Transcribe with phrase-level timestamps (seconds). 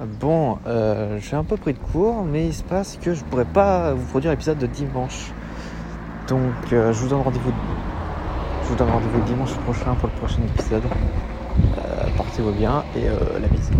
[0.00, 3.14] Ah bon, euh, je suis un peu pris de cours, mais il se passe que
[3.14, 5.32] je pourrais pas vous produire l'épisode de dimanche.
[6.28, 6.40] Donc,
[6.72, 7.52] euh, je vous donne rendez-vous.
[8.62, 10.84] Je vous donne rendez-vous dimanche prochain pour le prochain épisode.
[11.76, 13.70] Euh, portez-vous bien et euh, la bise.